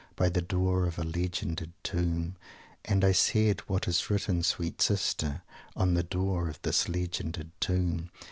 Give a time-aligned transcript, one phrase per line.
[0.15, 2.35] By the door of a Legended Tomb,
[2.83, 5.43] And I said: 'What is written, sweet sister,
[5.75, 8.09] On the door of this legended Tomb?'